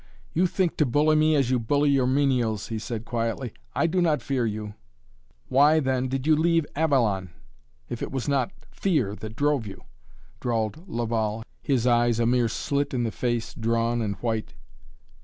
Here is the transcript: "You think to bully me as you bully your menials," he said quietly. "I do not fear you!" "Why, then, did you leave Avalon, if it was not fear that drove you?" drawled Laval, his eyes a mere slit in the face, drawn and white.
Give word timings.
"You 0.33 0.47
think 0.47 0.77
to 0.77 0.85
bully 0.87 1.15
me 1.15 1.35
as 1.35 1.51
you 1.51 1.59
bully 1.59 1.91
your 1.91 2.07
menials," 2.07 2.69
he 2.69 2.79
said 2.79 3.05
quietly. 3.05 3.53
"I 3.75 3.85
do 3.85 4.01
not 4.01 4.23
fear 4.23 4.47
you!" 4.47 4.73
"Why, 5.47 5.79
then, 5.79 6.07
did 6.07 6.25
you 6.25 6.35
leave 6.35 6.65
Avalon, 6.75 7.29
if 7.87 8.01
it 8.01 8.11
was 8.11 8.27
not 8.27 8.51
fear 8.71 9.13
that 9.17 9.35
drove 9.35 9.67
you?" 9.67 9.83
drawled 10.39 10.89
Laval, 10.89 11.43
his 11.61 11.85
eyes 11.85 12.19
a 12.19 12.25
mere 12.25 12.49
slit 12.49 12.95
in 12.95 13.03
the 13.03 13.11
face, 13.11 13.53
drawn 13.53 14.01
and 14.01 14.15
white. 14.21 14.55